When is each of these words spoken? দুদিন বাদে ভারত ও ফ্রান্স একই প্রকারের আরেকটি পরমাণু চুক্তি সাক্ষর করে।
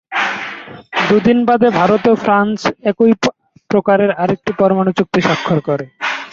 দুদিন 1.07 1.39
বাদে 1.47 1.69
ভারত 1.79 2.03
ও 2.07 2.23
ফ্রান্স 2.23 2.59
একই 2.89 3.11
প্রকারের 3.69 4.11
আরেকটি 4.23 4.51
পরমাণু 4.59 4.91
চুক্তি 4.97 5.19
সাক্ষর 5.27 5.59
করে। 5.67 5.85